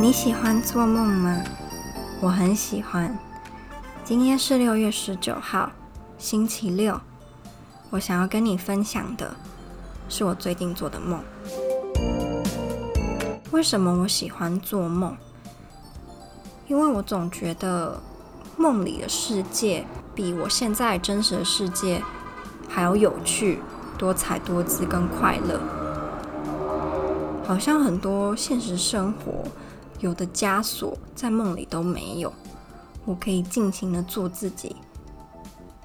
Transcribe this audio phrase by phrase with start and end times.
[0.00, 1.44] 你喜欢做梦吗？
[2.22, 3.14] 我很喜欢。
[4.02, 5.70] 今天是六月十九号，
[6.16, 6.98] 星期六。
[7.90, 9.36] 我想要跟你分享的
[10.08, 11.20] 是我最近做的梦。
[13.50, 15.14] 为什么我喜欢做梦？
[16.66, 18.00] 因为我总觉得
[18.56, 22.02] 梦里的世界比我现在真实的世界
[22.66, 23.58] 还要有趣、
[23.98, 25.60] 多彩多姿跟快乐。
[27.46, 29.44] 好像很多现实生活。
[30.00, 32.32] 有的枷锁在梦里都没有，
[33.04, 34.74] 我可以尽情的做自己，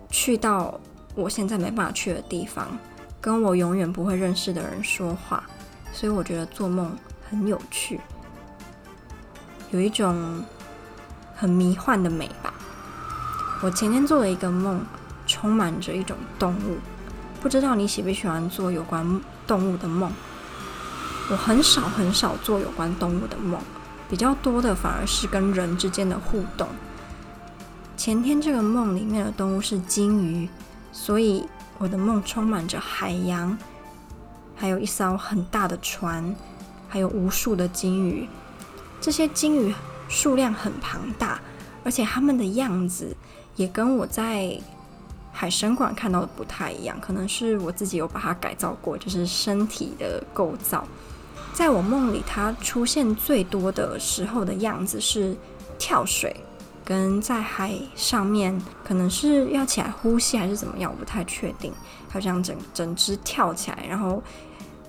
[0.09, 0.79] 去到
[1.13, 2.67] 我现在没办法去的地方，
[3.19, 5.43] 跟我永远不会认识的人说话，
[5.91, 6.97] 所以我觉得做梦
[7.29, 7.99] 很有趣，
[9.71, 10.43] 有一种
[11.35, 12.53] 很迷幻的美吧。
[13.61, 14.81] 我前天做了一个梦，
[15.27, 16.77] 充满着一种动物，
[17.41, 20.11] 不知道你喜不喜欢做有关动物的梦？
[21.29, 23.59] 我很少很少做有关动物的梦。
[24.09, 26.67] 比较多的反而是跟人之间的互动。
[27.98, 30.50] 前天这个梦里面的动物是鲸鱼，
[30.92, 31.45] 所以
[31.78, 33.58] 我的梦充满着海洋，
[34.56, 36.36] 还有一艘很大的船，
[36.88, 38.28] 还有无数的鲸鱼。
[39.02, 39.73] 这些鲸鱼
[40.08, 41.40] 数量很庞大，
[41.84, 43.16] 而且它们的样子
[43.56, 44.59] 也跟我在
[45.31, 50.86] 海神馆看到的不太一样，可能是我自己有把它改造过，就是身体的构造。
[51.53, 55.35] 在我梦里，它出现最多的时候的样子是
[55.77, 56.35] 跳水，
[56.83, 61.73] 跟在海上面，可能是要起来呼吸还是怎么样，我不太确定。
[62.09, 64.23] 好像整整只跳起来，然后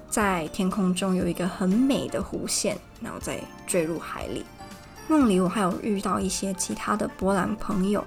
[0.09, 4.45] 在天空中有一个很美的弧线，然后再坠入海里。
[5.09, 8.05] 梦里我还有遇到一些其他的波兰朋友，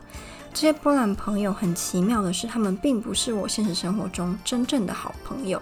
[0.54, 5.62] 这些波兰朋友很奇妙的是，他们并不是我现实生活中真正的好朋友，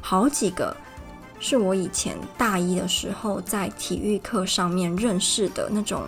[0.00, 0.76] 好几个。
[1.44, 6.04] 是我以前大一的时候在体育课上面认识的那种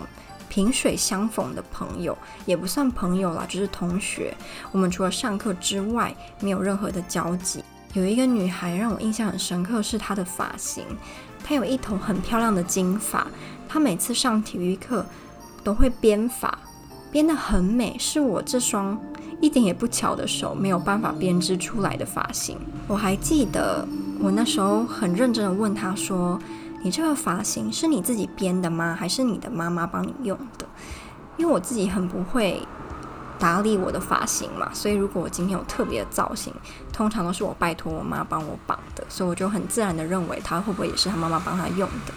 [0.47, 4.33] 萍水相逢的朋友，也不算朋友啦，就是同学。
[4.71, 7.61] 我们除了上课之外，没有任何的交集。
[7.91, 10.85] 有一个女孩让我印象很深刻，是她的发型，
[11.43, 13.27] 她有一头很漂亮的金发，
[13.67, 15.05] 她每次上体育课
[15.65, 16.57] 都会编发，
[17.11, 18.97] 编得很美，是我这双
[19.41, 22.57] 一点也不巧的手没有办法编织出来的发型。
[22.87, 23.85] 我还记得。
[24.19, 26.39] 我那时候很认真的问他说
[26.81, 28.95] ：“你这个发型是你自己编的吗？
[28.97, 30.65] 还是你的妈妈帮你用的？”
[31.37, 32.61] 因为我自己很不会
[33.37, 36.53] 打理我的发型嘛，所以如果我今天有特别的造型，
[36.93, 42.13] 通常都是我拜托我妈帮我绑的，所以我就很自然的认为他会不会也是他妈妈帮他用的。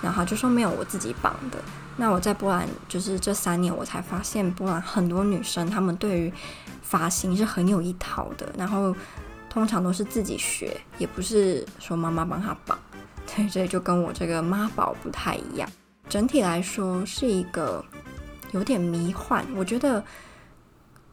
[0.00, 1.58] 然后就说没有，我自己绑的。
[1.96, 6.32] 那我在波兰就是这三年，我才发现波兰很多女生她们对于
[6.82, 8.94] 发型是很有一套的，然后。
[9.52, 12.78] 通常都是自己学，也不是说妈妈帮他绑，
[13.36, 15.68] 对，所以就跟我这个妈宝不太一样。
[16.08, 17.84] 整体来说是一个
[18.52, 19.44] 有点迷幻。
[19.54, 20.02] 我觉得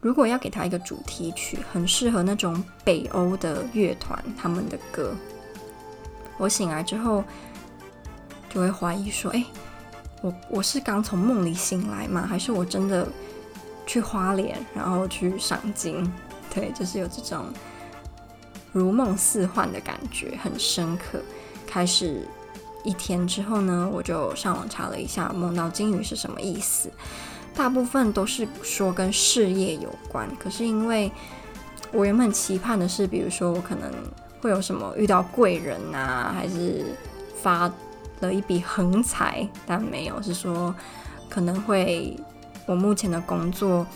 [0.00, 5.14] 如果要给他一个主题曲，很适合那种北欧的乐团他们的歌。
[6.38, 7.22] 我醒来之后
[8.48, 9.44] 就会怀疑说：“哎，
[10.22, 12.26] 我我是刚从梦里醒来吗？
[12.26, 13.06] 还是我真的
[13.84, 16.10] 去花莲，然后去赏金？”
[16.54, 17.44] 对，就是有这种。
[18.72, 21.20] 如梦似幻的感觉很深刻。
[21.66, 22.26] 开始
[22.82, 26.90] 一天之后呢，我就上网查了一下梦到鲸鱼是什么意思。
[27.54, 30.28] 大部分都是说跟事业有关。
[30.36, 31.10] 可是因为
[31.92, 33.92] 我原本期盼的是，比如说我可能
[34.40, 36.84] 会有什么遇到贵人啊，还是
[37.42, 37.70] 发
[38.20, 40.74] 了一笔横财，但没有，是说
[41.28, 42.16] 可能会
[42.66, 43.86] 我目前的工作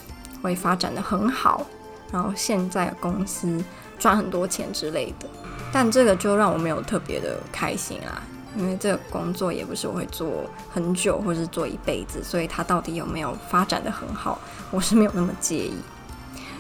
[0.43, 1.67] 会发展得很好，
[2.13, 3.65] 然后现在的公司。
[4.05, 5.27] 赚很多钱之类的，
[5.73, 8.23] 但这个就让我没有特别的开心啊，
[8.55, 14.39] 因为这个工作也不是我会做很久或是做一辈子，所以它到底有没有发展的很好，
[14.71, 15.73] 我是没有那么介意。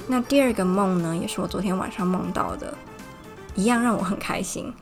[0.06, 2.73] 那第二个梦呢，也是我昨天晚上梦到的，
[3.55, 4.73] 一样让我很开心。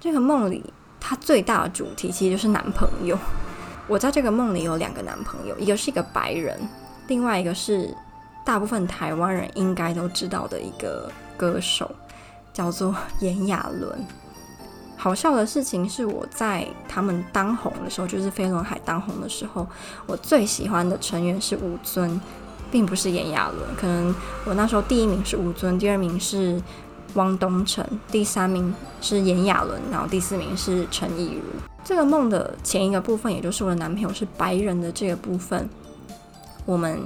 [0.00, 0.64] 这个梦里，
[0.98, 3.16] 它最大的主题其实就是男朋友。
[3.86, 6.58] 我在这个梦里有两个男朋友，一个是一个白人，
[7.06, 7.96] 另外一个是
[8.44, 11.08] 大部分台湾人应该都知道的一个。
[11.38, 11.90] 歌手
[12.52, 13.88] 叫做 炎亚纶。
[15.00, 19.64] 好笑的事情是，我在他们当红的时候，就是飞轮海当红的时候，
[20.06, 22.20] 我最喜欢的成员是吴尊，
[22.68, 23.76] 并不是炎亚纶。
[23.80, 24.12] 可能
[24.44, 26.60] 我那时候第一名是吴尊，第二名是
[27.14, 31.42] 汪东城，第三名是炎亚纶，然后第四名是陈亦如。
[31.84, 35.68] 这个梦的前一个部分，也就是我的男朋友是白人的这个部分，
[36.66, 37.00] 我们。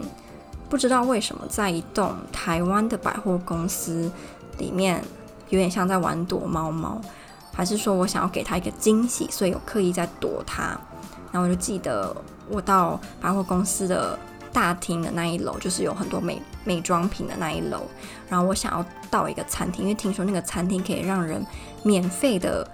[0.73, 4.11] 不知道为什么，在一栋台湾的百货公司
[4.57, 5.05] 里面，
[5.51, 6.99] 有点像在玩躲猫猫，
[7.53, 10.69] 还是说我想要给他一个惊喜，所以有刻意在躲他。
[11.31, 12.17] 然后我就记得
[12.49, 14.19] 我到百货公司的
[14.51, 17.83] 大厅的那一楼，就是有很多美美妆品的那一楼。
[18.31, 21.45] 然后我想要到一个餐厅，因为听说那个餐厅可以让人
[21.83, 22.67] 免费的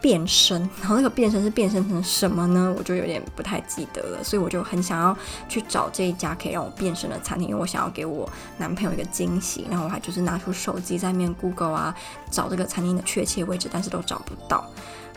[0.00, 0.60] 变身。
[0.80, 2.74] 然后那个变身是变身成什么呢？
[2.76, 4.24] 我就有点不太记得了。
[4.24, 5.16] 所以我就很想要
[5.48, 8.28] 去找这一家可以让我变身的餐厅，因为我想要给我
[8.58, 9.66] 男朋友一个惊喜。
[9.70, 11.94] 然后我还就是拿出手机在面 Google 啊，
[12.30, 14.64] 找这个餐厅的确切位置，但是都找不到。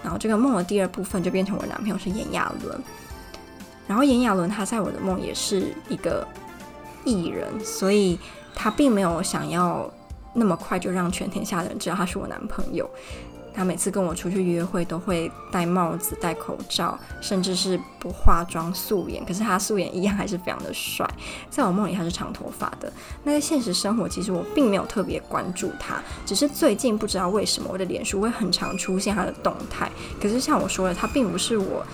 [0.02, 2.80] 然后这个梦的第二部分就变成我男朋友是炎亚纶。
[3.86, 6.26] 然后炎亚纶他在我的梦也是一个
[7.04, 8.20] 艺人，所以
[8.54, 9.92] 他并没有想要
[10.34, 12.90] 那么快就让全天下的人知道他是我男朋友。
[13.54, 19.26] 他每次跟我出去约会都会戴帽子、戴口罩，甚至是不化妆素颜。
[19.26, 21.10] 可是他素颜一样还是非常的帅。
[21.50, 22.92] 在我梦里他是长头发的。
[23.24, 29.90] 那在现实生活，其实我并没有特别关注他，只是最近不知道为什么我的脸书会很常出现他的动态。
[30.22, 31.86] 可是像我说的，他并不是我。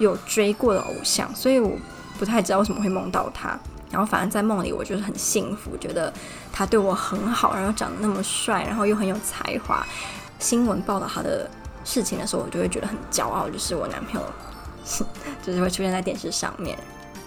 [0.00, 1.70] 有追过的偶像，所以我
[2.18, 3.56] 不太知道为什么会梦到他。
[3.92, 6.12] 然后反正在梦里，我就是很幸福，觉得
[6.52, 9.86] 他对我很好，然后长得那么帅，然后又很有才华。
[10.44, 11.48] 新闻报道他的
[11.86, 14.26] 事情的时候，我就会觉得很骄傲，就是我男朋友，
[15.42, 16.78] 就是会出现在电视上面。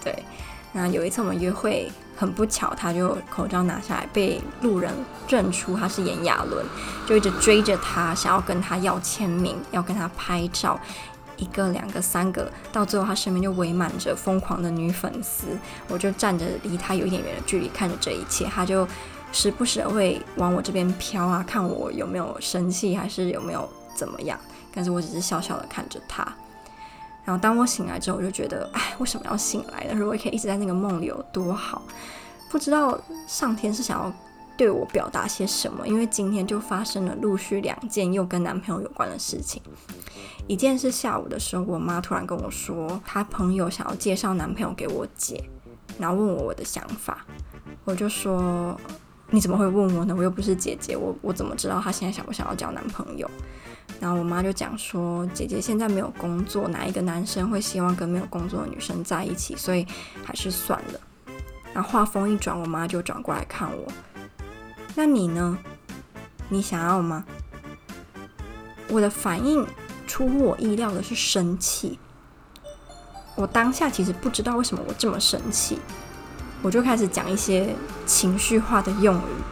[0.04, 0.22] 对，
[0.72, 4.92] 那有一次我们约会，很不巧，他就口罩拿下来，被路人
[5.28, 6.64] 认出他是炎亚纶，
[7.08, 10.78] 就一直追着他，想要跟他要签名，要跟他拍照。
[11.38, 15.46] 一个、两个、三个，到最后他身边就围满着疯狂的女粉丝。
[15.88, 18.86] 我就站着离他有一点远的距离看着这一切，他就
[19.32, 24.38] 时不时会往我这边飘啊，看我有没有生气，还是有没有怎么样。
[24.74, 26.26] 但是我只是笑笑的看着他。
[27.24, 29.94] 然后当我醒来之后，我就觉得，哎，为什么要醒来呢？
[29.94, 31.82] 如果可以一直在那个梦里有多好。
[32.50, 34.10] 不知道上天是想要
[34.56, 39.60] 对我表达些什么，因为今天就发生了陆续两件又跟男朋友有关的事情。
[40.46, 45.44] 一件是下午的时候，我妈突然跟我说，她朋友想要介绍男朋友给我姐，
[45.98, 47.26] 然后问我我的想法。
[47.84, 48.74] 我就说，
[49.30, 50.14] 你怎么会问我呢？
[50.16, 53.28] 我又不是姐姐，我我怎么知道她现在想不想要交男朋友？
[54.00, 59.56] 然后我妈就讲说，姐姐现在没有工作，哪一个男生会希望跟没有工作的女生在一起？
[59.56, 59.86] 所以
[60.24, 61.00] 还是算了。
[61.74, 63.86] 然后话锋一转，我妈就转过来看我，
[64.94, 65.58] 那你呢？
[66.48, 67.24] 你想要吗？
[68.88, 69.66] 我的反应。
[70.06, 71.98] 出乎我意料的是生气，
[73.36, 75.78] 我当下其实不知道为什么我这么生气，
[76.62, 77.74] 我就开始讲一些
[78.04, 79.42] 情绪化的用语，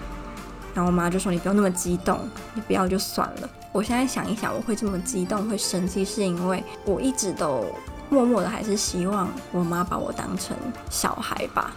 [0.74, 7.64] 然后我妈就说：“你不要那么激动，你不要就算了。”我现在想一想，我会这么激动会生气，是因为我一直都
[8.08, 10.56] 默默的还是希望我妈把我当成
[10.90, 11.72] 小孩吧，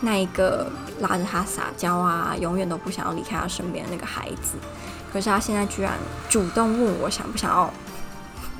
[0.00, 0.70] 那一个
[1.00, 4.56] 拉着她撒娇啊，永远都不想要离开她身边的那个孩子，
[5.12, 5.92] 可是她现在居然
[6.28, 7.70] 主动问我想不想要。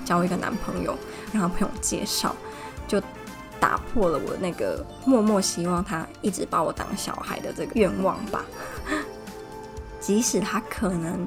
[0.04, 0.96] 交一个男朋友，
[1.32, 2.32] 让他朋友介绍，
[2.86, 3.02] 就
[3.66, 8.44] 打破了我那个默默希望他一直把我当小孩的这个愿望吧。
[9.98, 11.26] 即使他可能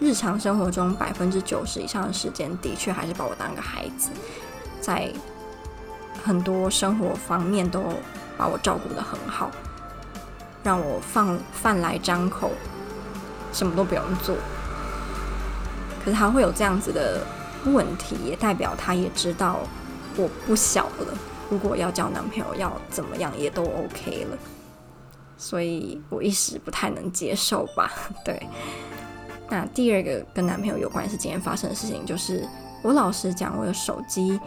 [0.00, 4.10] 日常生活中百分之九十以上的时间，的确还是把我当个孩子，
[4.80, 5.12] 在
[6.24, 7.84] 很多生活方面都
[8.36, 9.48] 把我照顾得很好，
[10.64, 12.50] 让我放饭来张口，
[13.52, 14.34] 什么都不用做。
[16.04, 17.24] 可是他会有这样子的。
[17.66, 19.60] 问题也代表他也知道
[20.18, 21.16] 我不小了，
[21.50, 24.38] 如果要交男朋友要怎么样也都 OK 了，
[25.36, 27.90] 所以我一时不太能接受吧。
[28.24, 28.40] 对，
[29.48, 32.48] 那第二个跟男朋友有关是今天发生的事情，就是
[32.82, 34.40] 我老实讲，我的手机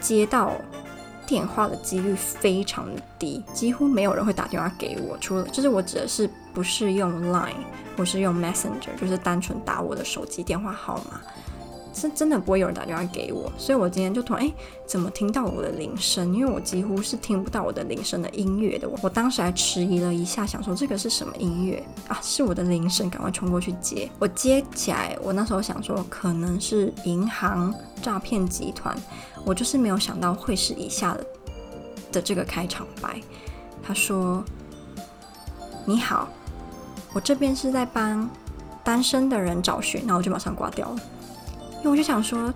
[0.00, 0.52] 接到
[1.26, 7.54] 电话的几率非常的低，几乎没有人会打电话给我，除了就是我指的是不是用 Line，
[7.96, 11.20] 我是用 Messenger，就是单纯打我的手机电话号码。
[11.92, 14.52] 是真的不会有人打电话给我，所以我今天就突然哎，
[14.86, 16.32] 怎么听到我的铃声？
[16.34, 18.88] 因为我几乎是听不到我的铃声的音乐的。
[18.88, 22.18] 我我当时还迟疑了一下，想说这个是什么音乐啊？
[22.22, 24.08] 是我的铃声，赶快冲过去接。
[24.18, 28.96] 我接起来，我那时候想说可能是银行诈骗集团，
[29.44, 31.26] 我就是没有想到会是以下的
[32.12, 33.20] 的这个开场白。
[33.82, 34.44] 他说
[35.84, 36.28] ：“你好，
[37.12, 38.28] 我这边是在帮
[38.84, 41.00] 单身的人找寻。”然后我就马上挂掉了。
[41.80, 42.52] 因为我就想说，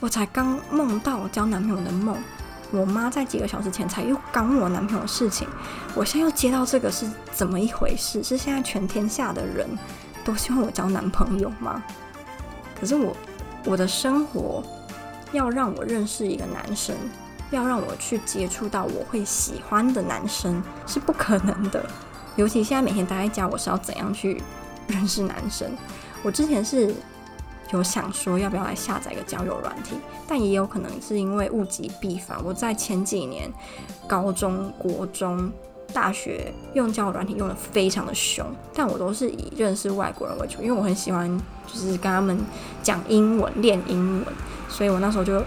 [0.00, 2.16] 我才刚梦到我交男朋友的梦，
[2.70, 5.46] 我妈在几个小时前才又刚问我男朋友的事情，
[5.94, 8.24] 我现在又接到这个是怎么一回事？
[8.24, 9.68] 是现在全天下的人
[10.24, 11.82] 都希望我交男朋友吗？
[12.80, 13.14] 可是我
[13.66, 14.64] 我的生活
[15.32, 16.96] 要让我认识一个男生，
[17.50, 21.84] 要让我去接触到我会喜欢的男生是不可能的。
[22.36, 24.42] 尤其现在每天待在家，我是要怎样去
[24.88, 25.70] 认识男生？
[26.22, 26.94] 我之前是。
[27.72, 32.36] 有想说要不要来下载一个交友软体，但也有可能是因为物极必反。
[32.44, 33.50] 我在前几年
[34.06, 35.50] 高中国中。
[35.94, 41.28] 大学用交友软体用得非常的凶，但我都是以认识外国人为主，因为我很喜欢
[41.66, 42.38] 就是跟他们
[42.82, 44.26] 讲英文、练英文，
[44.70, 45.42] 所以我那时候就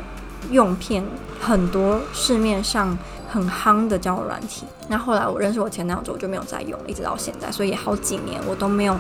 [0.52, 1.04] 用遍
[1.40, 2.96] 很多市面上
[3.28, 4.68] 很夯的交友软体。
[4.88, 8.96] 那后来我认识我前男友之后，就没有再用，一直到现在，所以好几年我都没有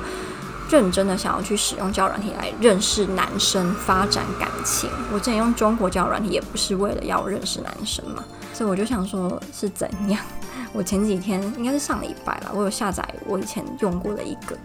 [0.70, 4.90] 认真的想要去使用交友软体来认识男生、发展感情。
[5.14, 10.20] 我之前用中国交友软体也不是为了要认识男生嘛，所以我就想说是怎样。
[10.74, 14.58] 我前几天应该是上礼拜了，我有下载我以前用过的一个，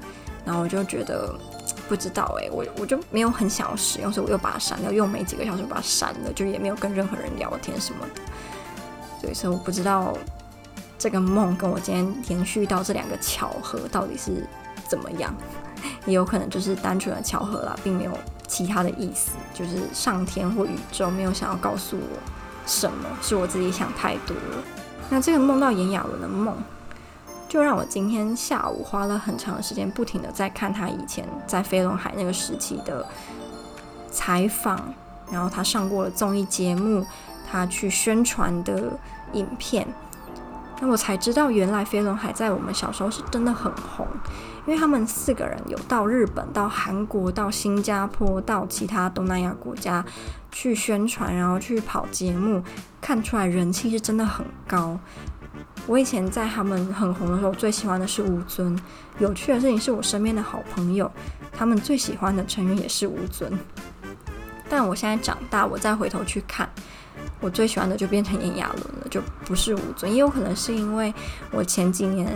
[0.45, 1.33] 然后我就觉得
[1.89, 8.23] 不知道哎、我我就没有很想要使用，所以我又把它删掉，用没几个小时把它删了，就也没有跟任何人聊天什么的。
[9.23, 10.17] 对，所以我不知道
[10.99, 14.47] 这个梦跟我今天延续到这两个巧合到底是
[14.89, 15.33] 怎么样，
[16.07, 18.13] 也有可能就是单纯的巧合啦，并没有
[18.47, 22.19] 其他的意思，就是上天或宇宙没有想要告诉我
[22.67, 24.65] 什么，是我自己想太多了。
[25.09, 26.57] 那这个梦到炎亚纶的梦，
[27.49, 33.07] 就让我今天下午花了很长的时间，不停的在看他以前在飞轮海那个时期的
[34.11, 34.95] 采访，
[35.31, 37.05] 然后他上过了综艺节目，
[37.51, 38.99] 他去宣传的
[39.33, 39.87] 影片。
[40.81, 44.09] 那我才知道，原来飞轮海在我们小时候是真的很红，
[44.67, 50.03] 因为他们四个人有到日本、到韩国、到新加坡、到其他东南亚国家
[50.51, 52.63] 去宣传，然后去跑节目，
[53.01, 54.99] 看出来人气是真的很高。
[55.87, 58.79] 我以前在他们很红的时候，最喜欢的是吴尊。
[59.19, 61.11] 有趣的事情是我身边的好朋友，
[61.53, 63.53] 他们最喜欢的成员也是吴尊。
[64.69, 66.67] 但我现在长大，我再回头去看。
[67.41, 70.13] 我最喜欢的就变成炎亚纶了，就不是吴尊。
[70.13, 71.13] 也有可能是因为
[71.51, 72.29] 我前几年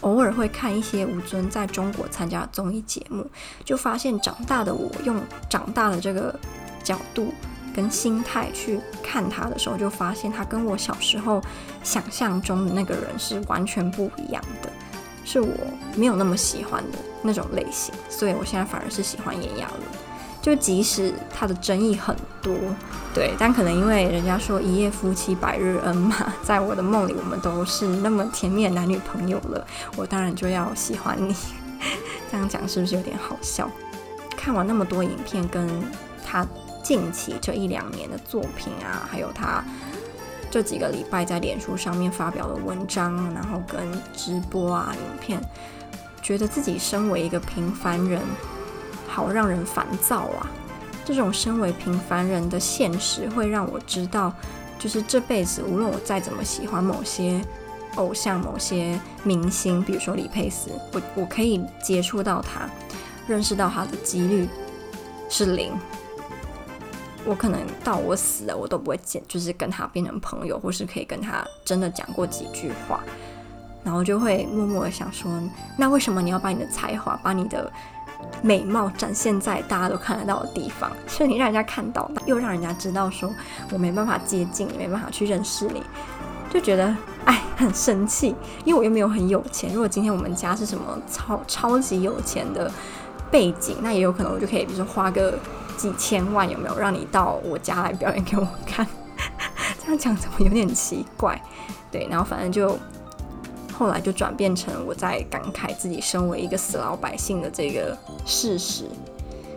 [0.00, 3.30] 偶尔会看一些吴尊在中国参加综艺节目，
[3.64, 6.34] 就发现长大的我用长大的这个
[6.82, 7.32] 角度
[7.74, 11.42] 跟心态去看他的时候，就发现他跟我小时候
[11.82, 14.70] 想象中的那个人是完全不一样的，
[15.24, 15.52] 是我
[15.94, 17.94] 没有那么喜欢的那种类型。
[18.08, 19.80] 所以我现在反而是喜欢炎亚纶。
[20.46, 22.54] 就即使他的争议很多，
[23.12, 31.34] 对，但可能因为人家说一夜夫妻百日恩嘛， 在我的梦里我们都是那么甜蜜的男女朋友了，我当然就要喜欢你。
[32.30, 33.68] 这样讲是不是有点好笑？
[34.36, 35.68] 看完那么多影片，跟
[36.24, 36.46] 他
[36.80, 39.64] 近期这一两年的作品啊，还有他
[40.48, 45.40] 这几个礼拜在脸书上面发表的文章，然后跟直播啊影片，
[46.22, 48.22] 觉得自己身为一个平凡人。
[49.16, 50.46] 好让人烦躁啊！
[51.02, 54.30] 这种身为平凡人的现实会让我知道，
[54.78, 57.40] 就是这辈子无论我再怎么喜欢某些
[57.94, 62.68] 偶像、某些明星，比如说李佩斯，我我可以接触到他，
[63.26, 64.46] 认识到他的几率
[65.30, 65.72] 是零。
[67.24, 73.00] 我可能到我死了，我都不会见，就是跟他变成朋友，或是可以跟他真的讲过几句话，
[73.82, 75.32] 然后就会默默的想说：
[75.78, 77.72] 那为什么你要把你的才华，把你的
[78.42, 83.32] 美貌展现在大家都看得到的地方，所以你让人家看到，又让人家知道说
[83.72, 85.82] 我没办法接近你，没办法去认识你，
[86.50, 89.72] 就觉得哎很生气，因为我又没有很有钱。
[89.72, 92.70] 如果今天我们家是什么超超级有钱的
[93.30, 95.38] 背景，那也有可能我就可以，比如说花个
[95.76, 98.86] 几千万，有没有让你到我家来表演给我看？
[99.82, 101.40] 这样讲怎么有点奇怪？
[101.90, 102.78] 对，然后反正就。
[103.76, 108.84] 后来就转变成我在感慨自己身为一个死老百姓的这个事实，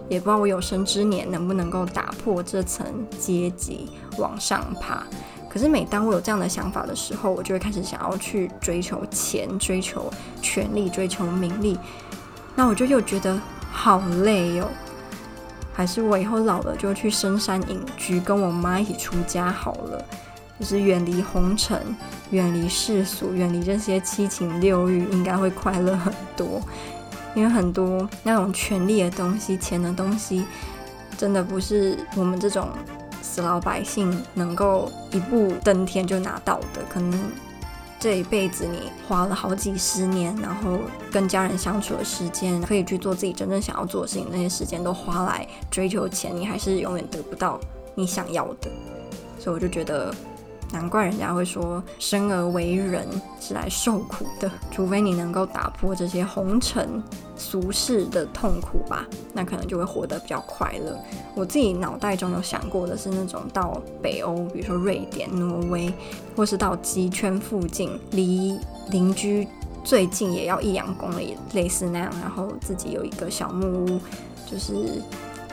[0.10, 2.86] 也不知道我有生之年能不能够打破这层
[3.18, 5.06] 阶级往上爬。
[5.50, 10.12] 可是每当我有这样的想法的时候，我就会开始想要去追求钱、追求
[10.42, 11.80] 权力、追求名利，
[12.56, 14.70] 那我就又觉得好累哟、哦。
[15.74, 20.06] 还是我以后老了就去深山隐居，跟我妈一起出家好了。
[20.60, 21.96] 就是远离红尘，
[22.32, 26.62] 远离世俗，远离这些七情六欲，应该会快乐很多。
[27.36, 30.44] 因为很多那种权力的东西、钱的东西，
[31.16, 32.70] 真的不是我们这种
[33.22, 36.82] 死老百姓能够一步登天就拿到的。
[36.90, 37.32] 可能
[38.00, 40.80] 这一辈子你花了好几十年，然后
[41.12, 47.60] 跟家人相处的时间，可以去做自己真正想要做的事情，那些时间都花来追求钱，你还是永远得不到
[47.94, 48.70] 你想要的。
[49.40, 50.14] 所以我就觉得。
[50.72, 53.08] 难怪人家会说，生而为人
[53.42, 57.02] 是来受苦的，除非你能够打破这些红尘
[57.36, 60.98] 俗世的痛苦吧，那可能就会活得比较快乐。
[61.36, 65.92] 我自己脑袋中有想过的是那种到北欧，比如说瑞典、挪威，
[66.36, 68.58] 或是到极圈附近，离
[68.92, 69.48] 邻居
[69.84, 74.00] 最近也要一两公里，类似那样，然后自己有一个小木屋，
[74.50, 75.02] 就是。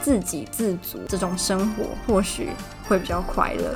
[0.03, 2.51] 自给自足这种生活，或许
[2.87, 3.75] 会比较快乐。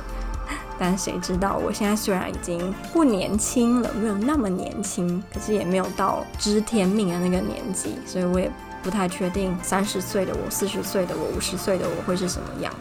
[0.83, 12.73] 但谁知道，我现在虽然已经不年轻了，没有那么年轻，可是也没有到知天命的那个年纪，所以我也不太确定三十岁的我、四十岁的我、五十岁的我会是什么样。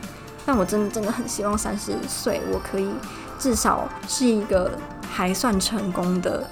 [0.47, 2.89] 但我真的真的很希望三十岁我可以
[3.39, 4.71] 至少是一个
[5.11, 6.49] 还算成功的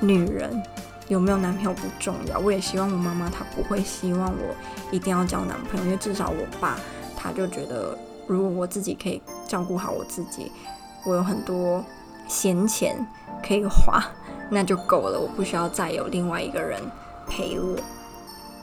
[0.00, 0.60] 女人。
[1.06, 4.54] 有没有男朋友不重要，我也希望我妈妈她不会希望我
[4.90, 6.76] 一定要交男朋友，因为至少我爸
[7.14, 10.50] 他就觉得，如果我自己可以照顾好我自己，
[11.04, 11.84] 我有很多
[12.26, 13.06] 闲钱
[13.46, 14.02] 可以花，
[14.50, 16.80] 那就够了，我不需要再有另外一个人
[17.28, 17.76] 陪我。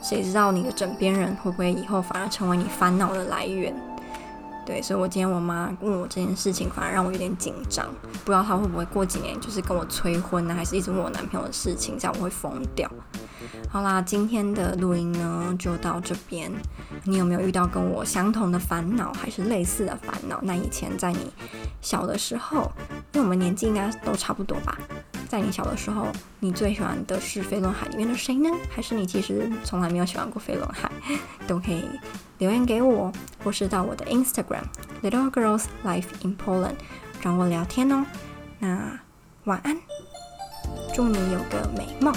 [0.01, 3.71] 谁知道你的枕边人会不会以后反而成为你烦恼的来源？
[4.65, 7.87] 对，所以我今天我妈问我这件事情，反而让我有点紧张，
[8.23, 12.89] 不知道她会不会过几年就是跟我催婚呢，还是一直问我男朋友的事情，这样我会疯掉。
[13.69, 16.51] 好啦，今天的录音呢就到这边。
[17.03, 20.39] 你有没有遇到跟我相同的烦恼，还是类似的烦恼？
[20.43, 21.31] 那以前在你
[21.81, 22.71] 小的时候，
[23.13, 24.77] 因为我们年纪应该都差不多吧？
[25.31, 26.07] 在你小的时候，
[26.41, 28.49] 你最喜欢的是飞轮海里面的谁呢？
[28.69, 30.91] 还是你其实从来没有喜欢过飞轮海？
[31.47, 31.85] 都可以
[32.39, 33.09] 留言给我，
[33.41, 34.63] 或是到我的 Instagram
[35.01, 36.75] Little Girls Life in Poland
[37.21, 38.05] 找我聊天哦。
[38.59, 38.99] 那
[39.45, 39.77] 晚安，
[40.93, 42.13] 祝你有个美梦。